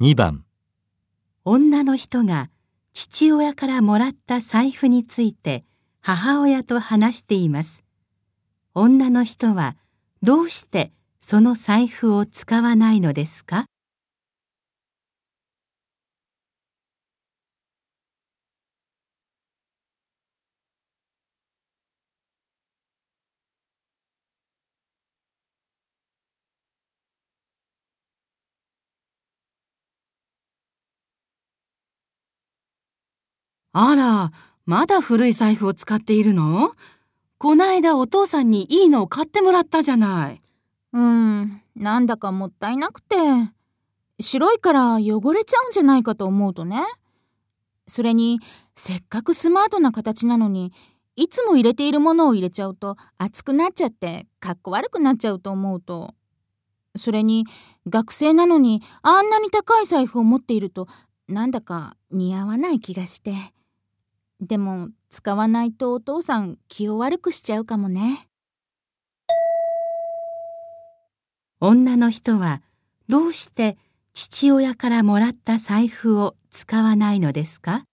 [0.00, 0.44] 2番
[1.44, 2.50] 女の人が
[2.92, 5.64] 父親からもらった財布について
[6.00, 7.82] 母親と話しています。
[8.74, 9.76] 女の人は
[10.22, 13.66] どうしてその財布を使わないのですか？
[33.72, 34.32] あら、
[34.66, 36.72] まだ古い財布を使っているの？
[37.38, 40.40] こないだお父さんにいいのを買ってもらったじゃない。
[40.92, 43.16] うん、なんだかもったいなくて。
[44.20, 46.82] 白いから汚れちゃうんじゃないかと思うとね。
[47.86, 48.40] それに、
[48.74, 50.72] せっかくスマートな形なのに、
[51.14, 56.14] いつも入れているものを入れちゃうと熱くなっちゃってかっこ悪くなっちゃうと思うと。
[56.96, 57.44] それに、
[57.88, 60.88] 学生なのにあんなに高い財布を持っていると
[61.28, 63.34] なんだか似合わない気がして。
[64.40, 68.28] でも使わないとお父さん気を悪くしちゃうかもね。
[71.60, 72.62] 女の人は
[73.08, 73.76] どうして
[74.12, 77.84] 父親からもらった財布を使わないのですか？